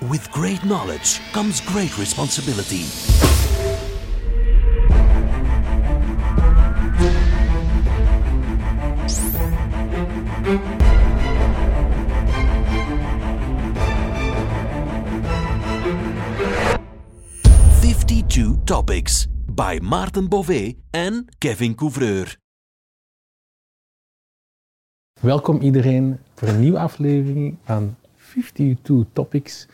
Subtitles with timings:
[0.00, 2.84] With great knowledge comes great responsibility.
[17.80, 22.36] Fifty-two topics by Maarten Bové en Kevin Couvreur.
[25.20, 27.96] Welkom iedereen voor een nieuwe aflevering van
[28.42, 29.66] 52 Topics.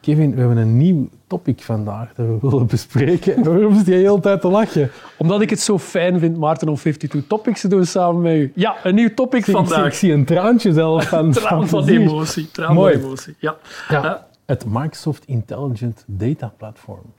[0.00, 3.44] Kevin, we hebben een nieuw topic vandaag dat we willen bespreken.
[3.44, 4.90] Waarom zit je de hele tijd te lachen?
[5.18, 8.52] Omdat ik het zo fijn vind, Maarten, om 52 topics te doen samen met u.
[8.54, 9.86] Ja, een nieuw topic Ik zie, ik vandaag.
[9.86, 12.00] ik zie een traantje zelf van, Traan van plezier.
[12.00, 12.50] emotie.
[12.50, 12.92] Traan Mooi.
[12.94, 13.34] van emotie.
[13.38, 13.56] Ja.
[13.88, 17.12] Ja, Eh, het Microsoft Intelligent Data Platform.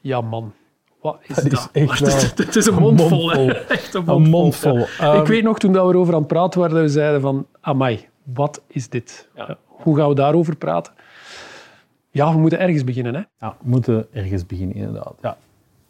[0.00, 0.52] ja, man.
[1.00, 1.68] Wat is Dat dat?
[1.72, 2.44] is echt Maarten?
[2.46, 3.30] Het is een mondvol.
[3.68, 4.78] Echt een Een mondvol.
[4.78, 4.86] Ja.
[4.98, 7.20] Ehm, ik weet nog, toen dat we erover aan het praten waren, dat we zeiden
[7.20, 9.28] van, amai, wat is dit?
[9.34, 10.92] Ja, Hoe gaan we daarover praten?
[12.10, 13.14] Ja, we moeten ergens beginnen.
[13.14, 13.20] Hè?
[13.46, 15.14] Ja, we moeten ergens beginnen, inderdaad.
[15.22, 15.36] Ja.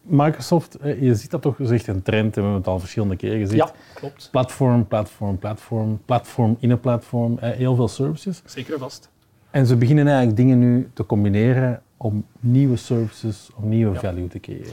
[0.02, 2.26] Microsoft, eh, je ziet dat toch, is echt een trend.
[2.26, 3.68] en We hebben het al verschillende keren gezegd.
[3.68, 4.28] Ja, klopt.
[4.30, 7.38] Platform, platform, platform, platform in een platform.
[7.38, 8.42] eh, Heel veel services.
[8.44, 9.10] Zeker vast.
[9.50, 14.40] En ze beginnen eigenlijk dingen nu te combineren om nieuwe services, om nieuwe value te
[14.40, 14.72] creëren.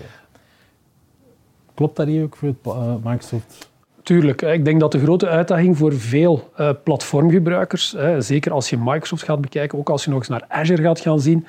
[1.74, 3.71] Klopt dat hier ook voor eh, Microsoft?
[4.04, 4.42] Tuurlijk.
[4.42, 9.42] Ik denk dat de grote uitdaging voor veel eh, platformgebruikers, zeker als je Microsoft gaat
[9.42, 11.46] bekijken, ook als je nog eens naar Azure gaat gaan zien,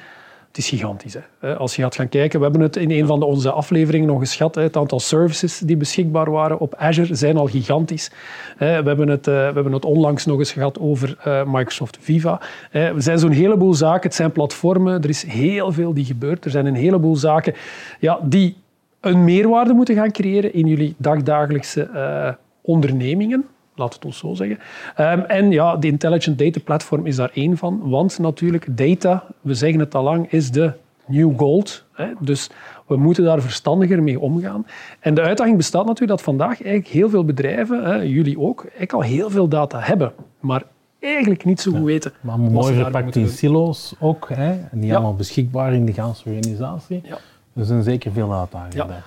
[0.49, 1.15] het is gigantisch.
[1.15, 1.51] Hè.
[1.53, 4.21] Eh, Als je gaat gaan kijken, we hebben het in een van onze afleveringen nog
[4.21, 8.11] eens gehad, het aantal services die beschikbaar waren op Azure zijn al gigantisch.
[8.53, 11.17] Eh, We hebben het, we hebben het onlangs nog eens gehad over
[11.47, 12.41] Microsoft Viva.
[12.71, 16.45] Er zijn zo'n heleboel zaken, het zijn platformen, er is heel veel die gebeurt.
[16.45, 17.55] Er zijn een heleboel zaken
[17.99, 18.57] ja, die
[19.03, 23.45] een meerwaarde moeten gaan creëren in jullie dagdagelijkse eh, ondernemingen.
[23.75, 24.59] Laat het ons zo zeggen.
[24.97, 27.81] Ehm, en ja, de Intelligent Data Platform is daar één van.
[27.85, 30.73] Want natuurlijk, data, we zeggen het al lang, is de
[31.07, 31.85] new gold.
[31.93, 32.07] Hè?
[32.21, 32.51] Dus
[32.87, 34.67] we moeten daar verstandiger mee omgaan.
[35.01, 38.93] En de uitdaging bestaat natuurlijk dat vandaag eigenlijk heel veel bedrijven, hè, jullie ook, eigenlijk
[38.93, 40.13] al heel veel data hebben.
[40.41, 40.63] Maar
[41.01, 42.13] eigenlijk niet zo goed weten.
[42.21, 44.29] Maar mooi verpakt in silo's ook.
[44.35, 44.55] Hè?
[44.73, 44.95] Niet Ja.
[44.95, 47.01] allemaal beschikbaar in de hele organisatie.
[47.05, 47.19] Ja.
[47.55, 48.87] Er zijn zeker veel data Ja.
[48.87, 49.01] bij.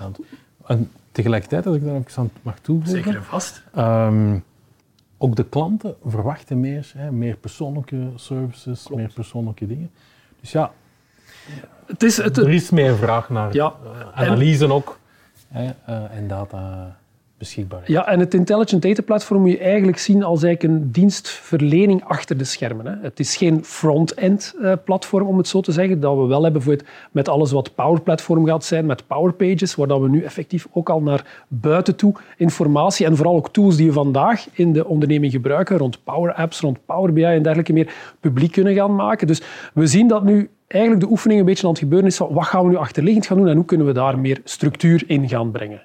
[0.66, 3.64] En tegelijkertijd, als ik daar even aan mag toevoegen, Zeker en vast.
[3.74, 4.38] Ehm,
[5.18, 9.92] ook de klanten verwachten meer, hè, meer persoonlijke services, meer persoonlijke dingen.
[10.42, 10.72] Dus ja,
[11.86, 13.74] Het is, het, er is meer vraag naar Ja.
[14.14, 15.00] eh, analyse ook
[15.48, 16.96] hè, eh, en data
[17.38, 17.82] beschikbaar.
[17.86, 22.38] Ja, en het Intelligent Data Platform moet je eigenlijk zien als eigenlijk een dienstverlening achter
[22.38, 22.86] de schermen.
[22.86, 22.94] Hè.
[23.02, 26.62] Het is geen front-end eh, platform, om het zo te zeggen, dat we wel hebben
[26.62, 30.10] voor het, met alles wat Power Platform gaat zijn, met Power Pages, waar dat we
[30.10, 34.48] nu effectief ook al naar buiten toe informatie en vooral ook tools die we vandaag
[34.52, 38.74] in de onderneming gebruiken, rond Power Apps, rond Power BI en dergelijke meer, publiek kunnen
[38.74, 39.28] gaan maken.
[39.28, 39.42] Dus
[39.74, 42.46] we zien dat nu eigenlijk de oefening een beetje aan het gebeuren is van wat
[42.46, 45.52] gaan we nu achterliggend gaan doen en hoe kunnen we daar meer structuur in gaan
[45.52, 45.82] brengen.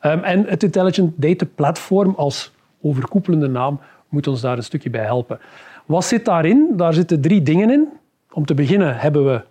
[0.00, 5.04] Ehm, en het Intelligent Data Platform als overkoepelende naam moet ons daar een stukje bij
[5.04, 5.38] helpen.
[5.86, 6.72] Wat zit daarin?
[6.76, 7.88] Daar zitten drie dingen in.
[8.32, 9.42] Om te beginnen hebben we...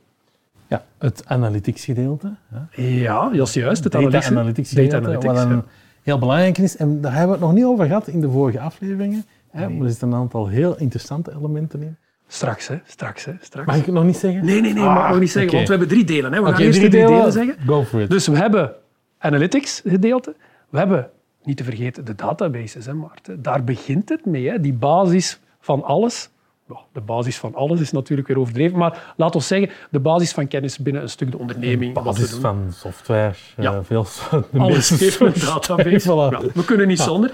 [0.67, 2.35] Ja, het analytics gedeelte.
[2.71, 3.83] Ja, dat is juist.
[3.83, 5.71] Het Data analytics- analytics Data gedeelte, analytics, wat een
[6.03, 6.77] heel belangrijk is.
[6.77, 9.25] En daar hebben we het nog niet over gehad in de vorige afleveringen.
[9.51, 11.97] Maar er zitten een aantal heel interessante elementen in.
[12.27, 12.75] Straks, hè.
[12.85, 13.33] Straks, hè.
[13.41, 13.67] Straks.
[13.67, 14.45] Mag ik het nog niet zeggen?
[14.45, 16.33] Nee, nee, nee, Ah, mag ik nog niet zeggen, want we hebben drie delen.
[16.33, 16.41] Hè.
[16.43, 17.17] We gaan eerst drie de drie delen.
[17.17, 17.55] delen zeggen.
[17.67, 18.09] Go for it.
[18.09, 18.73] Dus we hebben
[19.17, 20.35] analytics gedeelte.
[20.69, 21.09] We hebben,
[21.43, 23.41] niet te vergeten, de databases, hè, Maarten.
[23.41, 24.49] Daar begint het mee.
[24.49, 24.59] Hè.
[24.61, 26.29] Die basis van alles.
[26.69, 30.31] Ja, de basis van alles is natuurlijk weer overdreven, maar laat ons zeggen, de basis
[30.31, 31.93] van kennis binnen een stuk de onderneming.
[31.93, 32.41] wat we basis doen.
[32.41, 33.33] van software.
[33.57, 33.73] Ja.
[33.73, 34.05] eh, veel,
[34.51, 35.99] de Alles heeft een database.
[36.09, 36.31] Voilà.
[36.31, 37.33] Ja, we kunnen niet zonder.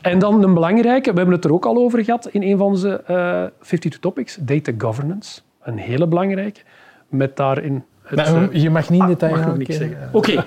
[0.00, 2.66] En dan een belangrijke, we hebben het er ook al over gehad in een van
[2.66, 5.40] onze eh 52 topics, data governance.
[5.62, 6.60] Een hele belangrijke.
[7.08, 8.16] Met daarin het...
[8.16, 9.72] Maar, eh, je mag niet in Ah, detail oké.
[9.72, 10.08] zeggen.
[10.12, 10.44] Oké,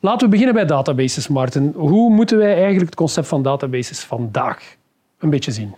[0.00, 1.72] laten we beginnen bij databases, Maarten.
[1.76, 4.76] Hoe moeten wij eigenlijk het concept van databases vandaag
[5.18, 5.74] een beetje zien?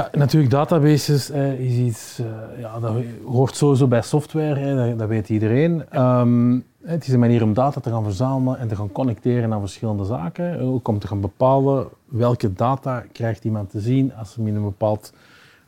[0.00, 2.92] Ja, natuurlijk, databases eh, is iets, eh, ja, dat
[3.24, 5.84] hoort sowieso bij software, hè, dat, dat weet iedereen.
[5.90, 9.60] Ehm, het is een manier om data te gaan verzamelen en te gaan connecteren aan
[9.60, 10.60] verschillende zaken.
[10.60, 15.12] Ook om te gaan bepalen welke data krijgt iemand te zien als in een bepaald,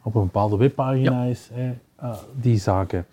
[0.03, 1.51] op een bepaalde webpagina is.
[1.53, 3.07] Hè, eh, die zaken.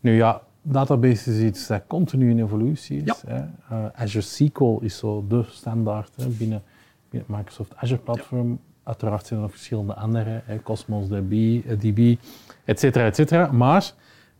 [0.00, 3.22] Nu ja, databases is iets dat continu in evolutie is.
[3.26, 3.36] Hè.
[3.68, 6.62] Eh, Azure SQL is zo de standaard hè, binnen,
[7.10, 8.58] binnen het Microsoft Azure platform.
[8.82, 12.16] Uiteraard zijn er nog verschillende andere, hè, Cosmos DB, eh, DB,
[12.64, 13.52] et cetera, et cetera.
[13.52, 13.92] Maar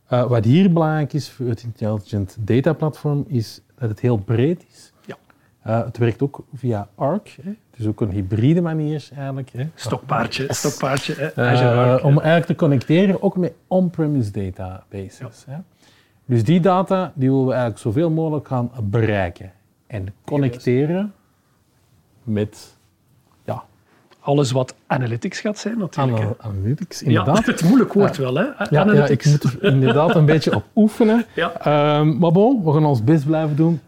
[0.07, 4.65] eh, wat hier belangrijk is voor het Intelligent Data Platform, is dat het heel breed
[4.71, 4.93] is.
[5.05, 5.17] Ja.
[5.61, 9.49] Eh, het werkt ook via Arc, hè, Het is ook een hybride manier eigenlijk.
[9.49, 9.67] Hè.
[9.75, 11.13] Stokpaardje, stokpaardje.
[11.13, 11.49] Hè.
[11.49, 12.03] Azure Arc.
[12.03, 15.45] om eigenlijk te connecteren, ook met on-premise databases.
[15.47, 15.57] Hè.
[16.25, 19.51] Dus die data die willen we eigenlijk zoveel mogelijk gaan bereiken
[19.87, 21.13] en connecteren
[22.23, 22.82] met ja,
[24.23, 26.17] Alles wat analytics gaat zijn natuurlijk.
[26.17, 26.23] hè.
[26.25, 27.45] ana- analytics, Ja, inderdaad.
[27.45, 28.41] het moeilijk woord wel, hè?
[28.43, 29.25] Ja, ja, ik analytics.
[29.29, 31.25] moet er inderdaad een beetje op oefenen.
[31.35, 31.53] Ja.
[31.61, 33.79] Ehm, maar bon, we gaan ons best blijven doen.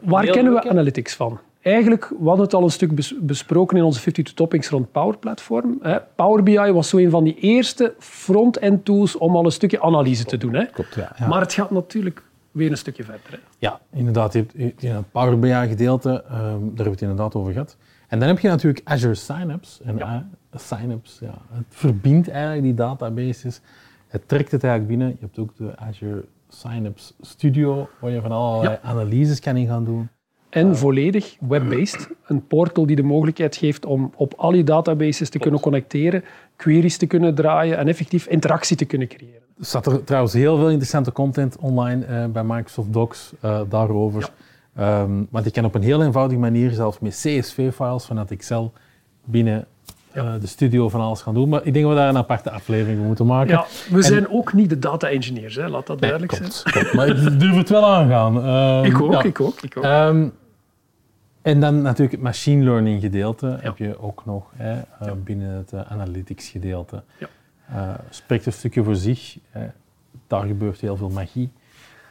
[0.00, 1.38] Waar Heel kennen we leuk, analytics van?
[1.62, 5.16] Eigenlijk, we hadden het al een stuk bes- besproken in onze 52 topics rond Power
[5.18, 5.78] Platform.
[5.82, 5.98] hè.
[6.14, 10.24] Power BI was zo een van die eerste front-end tools om al een stukje analyse
[10.24, 10.54] te doen.
[10.54, 10.64] Hè.
[10.66, 11.12] Klopt, ja.
[11.18, 11.26] ja.
[11.26, 13.22] Maar het gaat natuurlijk weer een stukje verder.
[13.30, 13.36] Hè.
[13.58, 14.32] Ja, inderdaad.
[14.32, 14.52] Je hebt,
[14.82, 17.76] hebt het Power BI gedeelte, ehm, daar hebben we het inderdaad over gehad.
[18.10, 19.82] En dan heb je natuurlijk Azure Synapse.
[19.84, 20.28] En Ja.
[20.50, 23.60] eh, Synapse, ja, het verbindt eigenlijk die databases.
[24.08, 25.16] Het trekt het eigenlijk binnen.
[25.18, 29.84] Je hebt ook de Azure Synapse Studio, waar je van allerlei analyses kan in gaan
[29.84, 30.08] doen.
[30.48, 32.08] En volledig web-based.
[32.26, 36.24] Een portal die de mogelijkheid geeft om op al je databases te kunnen connecteren,
[36.56, 39.40] queries te kunnen draaien en effectief interactie te kunnen creëren.
[39.58, 44.30] Er staat er trouwens heel veel interessante content online eh, bij Microsoft Docs eh, daarover.
[44.80, 48.72] Ehm, want je kan op een heel eenvoudige manier, zelfs met CSV-files vanuit Excel,
[49.24, 49.66] binnen
[50.12, 51.48] eh, de studio van alles gaan doen.
[51.48, 53.50] Maar ik denk dat we daar een aparte aflevering voor moeten maken.
[53.52, 56.72] Ja, we zijn ook niet de data-engineers, laat dat Nee, duidelijk zijn.
[56.72, 56.92] klopt.
[56.94, 58.44] Maar ik durf het wel aangaan.
[58.44, 59.22] Ehm, Ik ook, ja.
[59.22, 59.84] ik ook, ik ook.
[59.84, 60.28] Ehm,
[61.42, 65.72] en dan natuurlijk het machine learning gedeelte heb je ook nog hè, eh, binnen het
[65.72, 67.02] eh, analytics gedeelte.
[67.18, 68.00] Ja.
[68.10, 69.36] Spreekt een stukje voor zich.
[70.26, 71.50] daar gebeurt heel veel magie.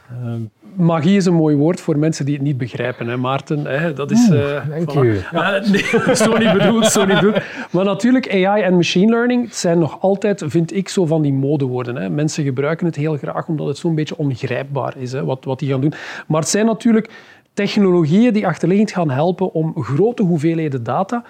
[0.10, 0.42] Ehm,
[0.76, 3.66] Magie is een mooi woord voor mensen die het niet begrijpen, hè, Maarten.
[3.66, 4.94] Hè, dat is, eh, dank voilà.
[4.94, 5.62] je.
[5.72, 7.38] Nee, zo niet bedoeld, zo niet bedoeld.
[7.72, 11.34] Maar natuurlijk, AI en machine learning het zijn nog altijd, vind ik, zo van die
[11.34, 11.96] modewoorden.
[11.96, 12.10] Hè.
[12.10, 15.70] Mensen gebruiken het heel graag omdat het zo'n beetje ongrijpbaar is, hè, wat, wat die
[15.70, 15.94] gaan doen.
[16.28, 17.10] Maar het zijn natuurlijk
[17.54, 21.24] technologieën die achterliggend gaan helpen om grote hoeveelheden data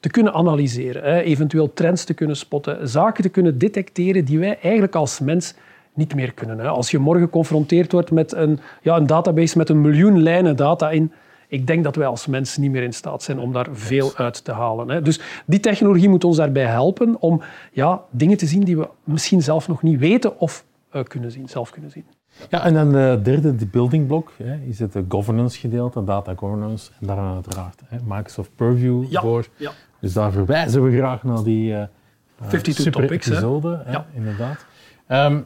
[0.00, 4.58] te kunnen analyseren, hè, eventueel trends te kunnen spotten, zaken te kunnen detecteren die wij
[4.62, 5.54] eigenlijk als mens
[5.96, 6.58] niet meer kunnen.
[6.58, 6.68] Hè.
[6.68, 10.90] Als je morgen geconfronteerd wordt met een, ja, een database met een miljoen lijnen data
[10.90, 11.12] in,
[11.48, 14.44] ik denk dat wij als mens niet meer in staat zijn om daar veel uit
[14.44, 14.88] te halen.
[14.88, 15.02] Hè.
[15.02, 19.42] Dus die technologie moet ons daarbij helpen om ja, dingen te zien die we misschien
[19.42, 22.04] zelf nog niet weten of eh, kunnen zien, zelf kunnen zien.
[22.48, 26.90] Ja, en dan de derde, de building block, hè, is het governance gedeelte, data governance.
[27.00, 29.46] En daar uiteraard hè, Microsoft Purview Ja, voor.
[29.56, 29.70] ja.
[30.00, 31.88] Dus daar verwijzen we graag naar die eh, eh,
[32.36, 33.82] 52 super topics, episode.
[33.84, 34.06] Hè, Ja.
[34.14, 34.66] Inderdaad.
[35.06, 35.40] Ehm,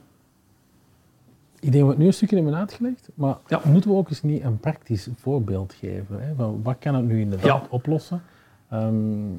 [1.61, 3.61] ik denk dat we het nu een stukje hebben uitgelegd, maar Ja.
[3.65, 6.23] moeten we ook eens niet een praktisch voorbeeld geven?
[6.23, 7.67] Hè, van wat kan het nu inderdaad Ja.
[7.71, 8.23] oplossen?
[8.69, 9.33] Ehm,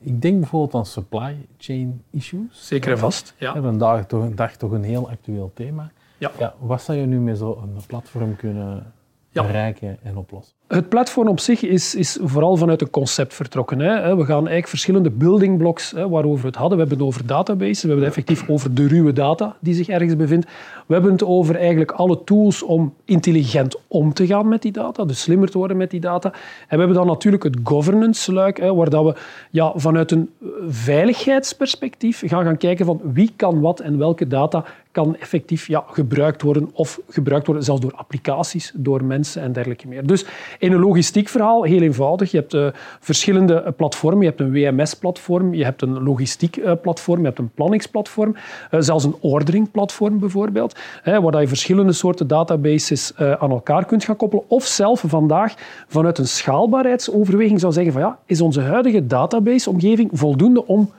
[0.00, 2.66] ik denk bijvoorbeeld aan supply chain issues.
[2.68, 3.34] Zeker en vast.
[3.38, 3.54] Ja.
[3.54, 5.90] Ja, vandaag toch, een dag toch een heel actueel thema.
[6.18, 6.30] Ja.
[6.38, 8.92] Ja, wat zou je nu met zo'n platform kunnen
[9.32, 10.56] bereiken en oplossen?
[10.68, 13.78] Het platform op zich is, is vooral vanuit een concept vertrokken.
[13.78, 14.16] Hè.
[14.16, 16.78] We gaan eigenlijk verschillende building blocks hè, waarover we het hadden.
[16.78, 19.88] We hebben het over databases, we hebben het effectief over de ruwe data die zich
[19.88, 20.46] ergens bevindt.
[20.86, 25.04] We hebben het over eigenlijk alle tools om intelligent om te gaan met die data,
[25.04, 26.32] dus slimmer te worden met die data.
[26.32, 26.38] En
[26.68, 29.14] we hebben dan natuurlijk het governance-luik, hè, waar dat we
[29.50, 34.64] ja, vanuit een eh, veiligheidsperspectief gaan gaan kijken van wie kan wat en welke data
[34.90, 39.88] kan effectief ja, gebruikt worden of gebruikt worden zelfs door applicaties, door mensen en dergelijke
[39.88, 40.06] meer.
[40.06, 40.24] Dus
[40.58, 42.30] in een logistiek verhaal, heel eenvoudig.
[42.30, 42.66] Je hebt eh,
[43.00, 44.20] verschillende eh, platformen.
[44.20, 48.36] Je hebt een WMS-platform, je hebt een logistiek eh, platform, je hebt een planningsplatform,
[48.70, 54.16] eh, zelfs een ordering-platform bijvoorbeeld, hè, waar je verschillende soorten databases aan elkaar kunt gaan
[54.16, 54.44] koppelen.
[54.48, 55.54] Of zelf vandaag
[55.88, 60.90] vanuit een schaalbaarheidsoverweging zou zeggen van ja, is onze huidige database-omgeving voldoende om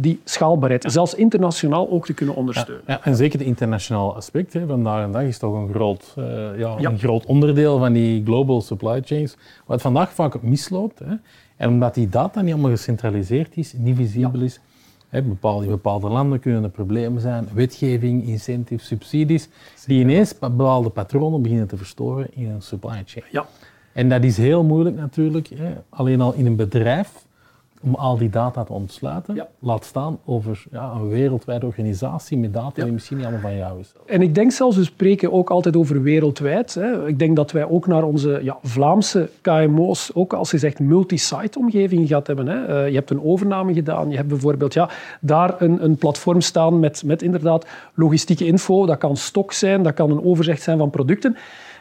[0.00, 2.84] die schaalbaarheid, zelfs internationaal, ook te kunnen ondersteunen.
[2.86, 4.52] Ja, en zeker de internationale aspect.
[4.52, 4.66] Hè.
[4.66, 6.24] Vandaag de dag is toch een groot, eh,
[6.58, 6.90] ja, Ja.
[6.90, 9.36] een groot onderdeel van die global supply chains,
[9.66, 10.98] wat vandaag vaak misloopt.
[10.98, 11.14] Hè.
[11.56, 14.60] En omdat die data niet allemaal gecentraliseerd is, niet visibel is,
[15.08, 19.48] hè, bepaalde, in bepaalde landen kunnen er problemen zijn, wetgeving, incentives, subsidies,
[19.86, 23.24] die ineens bepaalde patronen beginnen te verstoren in een supply chain.
[23.30, 23.46] Ja.
[23.92, 25.72] En dat is heel moeilijk natuurlijk, hè.
[25.88, 27.10] alleen al in een bedrijf,
[27.82, 29.34] om al die data te ontsluiten.
[29.34, 29.48] Ja.
[29.58, 33.80] Laat staan over ja, een wereldwijde organisatie met data die misschien niet allemaal van jou
[33.80, 33.92] is.
[34.06, 36.74] En ik denk zelfs, we spreken ook altijd over wereldwijd.
[36.74, 37.06] Hè.
[37.06, 41.58] Ik denk dat wij ook naar onze ja, Vlaamse KMO's, ook als je zegt multi-site
[41.58, 42.46] omgeving gaat hebben.
[42.46, 42.64] Hè.
[42.64, 44.88] Eh, je hebt een overname gedaan, je hebt bijvoorbeeld ja,
[45.20, 48.86] daar een, een platform staan met, met inderdaad logistieke info.
[48.86, 51.36] Dat kan stok zijn, dat kan een overzicht zijn van producten.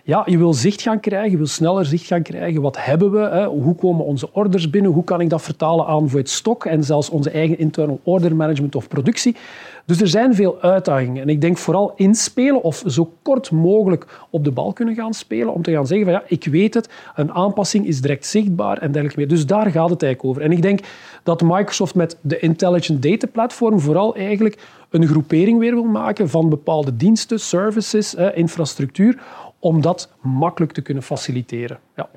[0.08, 2.62] Ja, je wil zicht gaan krijgen, je wil sneller zicht gaan krijgen.
[2.62, 3.20] Wat hebben we?
[3.20, 3.46] Hè?
[3.46, 4.92] Hoe komen onze orders binnen?
[4.92, 8.36] Hoe kan ik dat vertalen aan voor het stok en zelfs onze eigen internal order
[8.36, 9.36] management of productie?
[9.86, 11.22] Dus er zijn veel uitdagingen.
[11.22, 15.54] En ik denk vooral inspelen of zo kort mogelijk op de bal kunnen gaan spelen
[15.54, 18.92] om te gaan zeggen van ja, ik weet het, een aanpassing is direct zichtbaar en
[18.92, 19.30] dergelijke meer.
[19.30, 20.42] Dus daar gaat het eigenlijk over.
[20.42, 20.80] En ik denk
[21.24, 24.58] dat Microsoft met de Intelligent Data Platform vooral eigenlijk
[24.90, 29.20] een groepering weer wil maken van bepaalde diensten, services, infrastructuur,
[29.60, 31.80] om dat makkelijk te kunnen faciliteren.
[31.96, 32.10] Ja.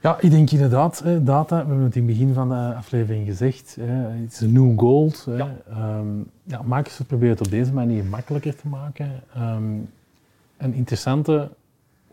[0.00, 3.76] Ja, ik denk inderdaad, data, we hebben het in het begin van de aflevering gezegd,
[3.80, 5.26] het is een new gold.
[5.28, 5.56] Ja.
[5.98, 9.22] Um, ja, Microsoft probeert het op deze manier makkelijker te maken.
[9.36, 9.90] Um,
[10.56, 11.50] een interessante,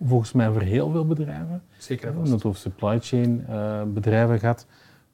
[0.06, 1.62] volgens mij voor heel veel bedrijven.
[1.78, 2.08] Zeker.
[2.08, 4.66] We hebben het over supply chain uh, bedrijven gehad,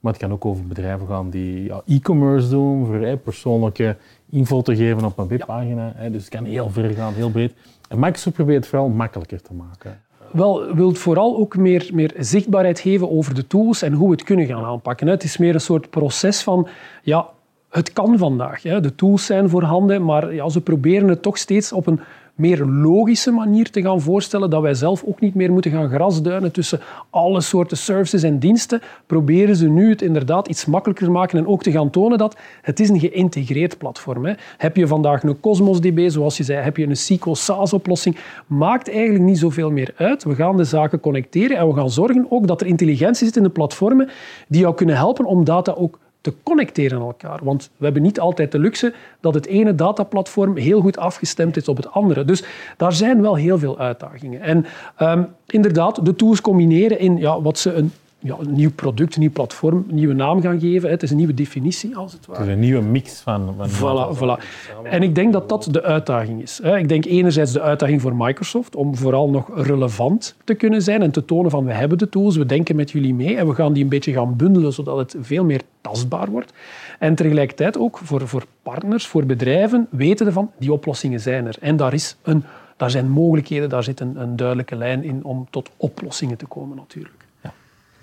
[0.05, 3.97] maar het kan ook over bedrijven gaan die ja, e-commerce doen, voor hey, persoonlijke
[4.29, 5.95] info te geven op een webpagina.
[6.12, 7.53] Dus het kan heel ver gaan, heel breed.
[7.89, 10.00] En Microsoft probeert het vooral makkelijker te maken
[10.35, 14.24] wel, wilt vooral ook meer, meer zichtbaarheid geven over de tools en hoe we het
[14.24, 15.07] kunnen gaan aanpakken.
[15.07, 16.67] Het is meer een soort proces van,
[17.03, 17.29] ja,
[17.75, 18.62] het kan vandaag.
[18.62, 22.00] De tools zijn voorhanden, maar ja, ze proberen het toch steeds op een
[22.36, 26.51] meer logische manier te gaan voorstellen, dat wij zelf ook niet meer moeten gaan grasduinen
[26.51, 26.79] tussen
[27.10, 31.48] alle soorten services en diensten, proberen ze nu het inderdaad iets makkelijker te maken en
[31.48, 34.36] ook te gaan tonen dat het is een geïntegreerd platform is.
[34.58, 38.17] Heb je vandaag een Cosmos DB, zoals je zei, heb je een SQL SaaS-oplossing,
[38.48, 40.24] maakt eigenlijk niet zoveel meer uit.
[40.24, 43.44] We gaan de zaken connecteren en we gaan zorgen ook dat er intelligentie zit in
[43.44, 44.10] de platformen
[44.48, 47.39] die jou kunnen helpen om data ook te connecteren aan elkaar.
[47.44, 51.67] Want we hebben niet altijd de luxe dat het ene dataplatform heel goed afgestemd is
[51.67, 52.25] op het andere.
[52.25, 52.44] Dus
[52.77, 54.41] daar zijn wel heel veel uitdagingen.
[54.41, 54.65] En
[55.00, 57.91] um, inderdaad, de tools combineren in ja, wat ze een
[58.25, 60.89] ja, een nieuw product, een nieuw platform, een nieuwe naam gaan geven.
[60.89, 62.39] Het is een nieuwe definitie, als het ware.
[62.39, 63.55] Het is een nieuwe mix van...
[63.58, 64.44] van voilà, voilà.
[64.84, 66.60] En ik denk dat dat de uitdaging is.
[66.60, 71.12] Ik denk enerzijds de uitdaging voor Microsoft om vooral nog relevant te kunnen zijn en
[71.12, 73.74] te tonen van we hebben de tools, we denken met jullie mee en we gaan
[73.74, 76.53] die een beetje gaan bundelen zodat het veel meer tastbaar wordt.
[77.00, 81.55] En tegelijkertijd ook voor, voor partners, voor bedrijven, weten van die oplossingen zijn er.
[81.60, 82.44] En daar, is een,
[82.77, 86.77] daar zijn mogelijkheden, daar zit een, een duidelijke lijn in om tot oplossingen te komen
[86.77, 87.14] natuurlijk.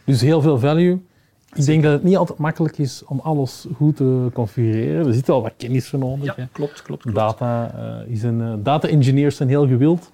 [0.04, 1.00] Dus heel veel value.
[1.54, 5.06] Ik denk dat het niet altijd makkelijk is om alles goed te configureren.
[5.06, 6.36] Er zit al wat kennis voor nodig.
[6.36, 7.16] Ja, klopt, klopt, klopt.
[7.16, 10.10] Data, uh, is een, uh, data engineers zijn heel gewild.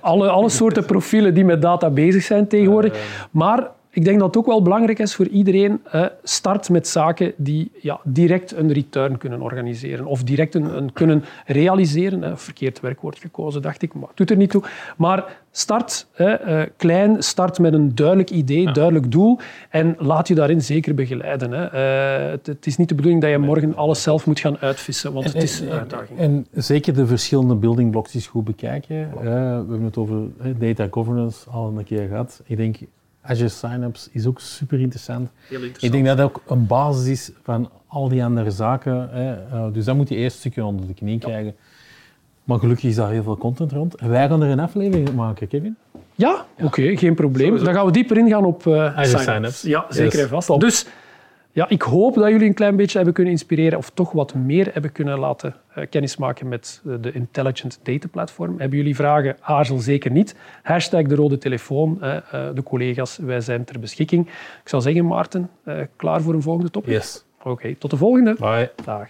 [0.00, 2.94] Alle, alle soorten profielen die met data bezig zijn tegenwoordig.
[2.94, 3.00] Uh,
[3.40, 5.80] maar ik denk dat het ook wel belangrijk is voor iedereen,
[6.22, 11.24] start met zaken die ja, direct een return kunnen organiseren of direct een, een kunnen
[11.46, 12.38] realiseren.
[12.38, 14.62] Verkeerd werkwoord gekozen, dacht ik, maar het doet er niet toe.
[14.96, 18.72] Maar start uh, klein, start met een duidelijk idee, ja.
[18.72, 19.38] duidelijk doel
[19.70, 21.52] en laat je daarin zeker begeleiden.
[21.52, 21.78] Hè.
[22.30, 25.26] Het, het, is niet de bedoeling dat je morgen alles zelf moet gaan uitvissen, want
[25.26, 26.18] en, het is een uitdaging.
[26.18, 29.10] En, en, zeker de verschillende building blocks is goed bekijken.
[29.22, 30.16] we hebben het over
[30.58, 32.42] data governance al een keer gehad.
[32.46, 32.76] Ik denk
[33.30, 35.30] Azure Synapse is ook super interessant.
[35.48, 35.82] Heel interessant.
[35.82, 39.08] Ik denk dat dat ook een basis is van al die andere zaken.
[39.10, 39.32] Hè.
[39.32, 41.54] Uh, dus dat moet je eerst een stukje onder de knie krijgen.
[42.44, 43.94] Maar gelukkig is daar heel veel content rond.
[43.94, 45.76] En wij gaan er een aflevering maken, Kevin.
[45.92, 46.00] Ja,
[46.56, 46.64] ja.
[46.64, 47.64] oké, okay, geen probleem.
[47.64, 49.32] Dan gaan we dieper ingaan op uh, Azure Synapse.
[49.32, 49.68] Synapse.
[49.68, 50.22] Ja, zeker yes.
[50.22, 50.46] en vast.
[50.46, 50.60] Top.
[50.60, 50.86] Dus
[51.52, 54.70] ja, ik hoop dat jullie een klein beetje hebben kunnen inspireren of toch wat meer
[54.72, 58.58] hebben kunnen laten uh, kennismaken met uh, de Intelligent Data Platform.
[58.58, 59.36] Hebben jullie vragen?
[59.40, 60.34] Aarzel zeker niet.
[60.62, 61.98] Hashtag de rode telefoon.
[62.02, 62.16] Uh,
[62.54, 64.26] de collega's, wij zijn ter beschikking.
[64.62, 65.50] Ik zou zeggen, Maarten,
[65.96, 66.90] klaar voor een volgende topic?
[66.90, 67.24] Yes.
[67.38, 68.36] Oké, okay, tot de volgende.
[68.38, 68.70] Bye.
[68.84, 69.08] Dag.